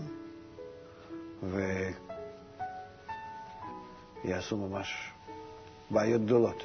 [4.25, 5.11] ויעשו ממש
[5.91, 6.65] בעיות גדולות.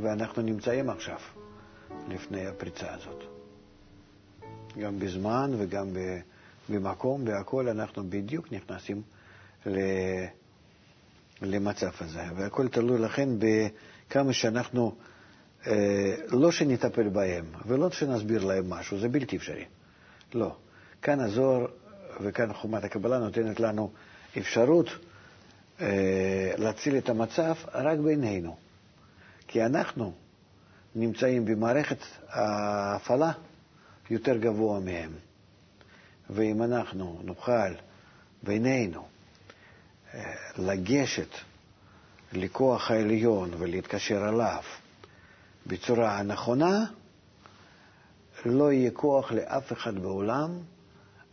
[0.00, 1.18] ואנחנו נמצאים עכשיו
[2.08, 3.33] לפני הפריצה הזאת.
[4.80, 5.86] גם בזמן וגם
[6.68, 9.02] במקום, והכול אנחנו בדיוק נכנסים
[11.42, 12.22] למצב הזה.
[12.36, 14.94] והכול תלוי לכן בכמה שאנחנו,
[15.66, 19.64] אה, לא שנטפל בהם ולא שנסביר להם משהו, זה בלתי אפשרי.
[20.34, 20.56] לא.
[21.02, 21.66] כאן הזוהר
[22.20, 23.90] וכאן חומת הקבלה נותנת לנו
[24.38, 24.86] אפשרות
[25.80, 28.56] אה, להציל את המצב רק בינינו.
[29.48, 30.12] כי אנחנו
[30.94, 33.32] נמצאים במערכת ההפעלה
[34.10, 35.12] יותר גבוה מהם.
[36.30, 37.74] ואם אנחנו נוכל
[38.42, 39.06] בינינו
[40.14, 41.28] אה, לגשת
[42.32, 44.62] לכוח העליון ולהתקשר אליו
[45.66, 46.84] בצורה הנכונה,
[48.46, 50.58] לא יהיה כוח לאף אחד בעולם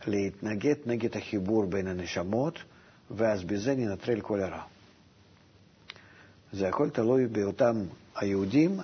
[0.06, 2.58] להתנגד נגד החיבור בין הנשמות,
[3.10, 4.62] ואז בזה ננטרל כל הרע.
[6.52, 7.76] זה הכל תלוי באותם
[8.16, 8.80] היהודים,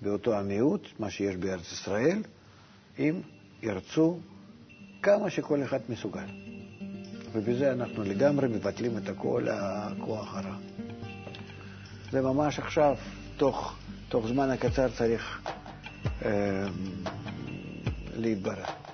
[0.00, 2.22] באותו המיעוט, מה שיש בארץ ישראל,
[2.98, 3.20] אם
[3.62, 4.18] ירצו
[5.02, 6.26] כמה שכל אחד מסוגל.
[7.32, 10.56] ובזה אנחנו לגמרי מבטלים את כל הכוח הרע.
[12.10, 12.96] זה ממש עכשיו,
[13.36, 13.76] תוך,
[14.08, 15.42] תוך זמן הקצר צריך
[16.24, 16.30] אה,
[18.16, 18.85] להתברר.